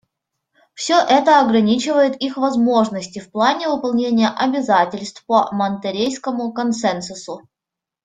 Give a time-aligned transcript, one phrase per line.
[0.73, 7.47] Все это ограничивает их возможности в плане выполнения обязательств по Монтеррейскому консенсусу.